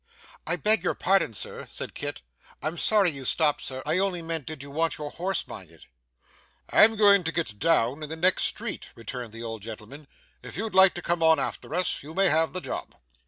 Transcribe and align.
'I 0.47 0.55
beg 0.55 0.83
your 0.83 0.95
pardon, 0.95 1.35
sir,' 1.35 1.67
said 1.69 1.93
Kit. 1.93 2.23
'I'm 2.63 2.79
sorry 2.79 3.11
you 3.11 3.23
stopped, 3.23 3.61
sir. 3.61 3.83
I 3.85 3.99
only 3.99 4.23
meant 4.23 4.47
did 4.47 4.63
you 4.63 4.71
want 4.71 4.97
your 4.97 5.11
horse 5.11 5.45
minded.' 5.47 5.85
'I'm 6.71 6.95
going 6.95 7.23
to 7.23 7.31
get 7.31 7.59
down 7.59 8.01
in 8.01 8.09
the 8.09 8.15
next 8.15 8.45
street,' 8.45 8.89
returned 8.95 9.31
the 9.31 9.43
old 9.43 9.61
gentleman. 9.61 10.07
'If 10.41 10.57
you 10.57 10.67
like 10.69 10.95
to 10.95 11.03
come 11.03 11.21
on 11.21 11.39
after 11.39 11.75
us, 11.75 12.01
you 12.01 12.15
may 12.15 12.29
have 12.29 12.51
the 12.53 12.61
job. 12.61 12.95